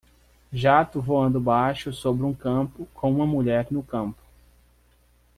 Jato 0.51 0.99
voando 0.99 1.39
baixo 1.39 1.93
sobre 1.93 2.23
um 2.25 2.33
campo 2.33 2.87
com 2.91 3.11
uma 3.13 3.23
mulher 3.27 3.67
no 3.69 3.83
campo. 3.83 4.17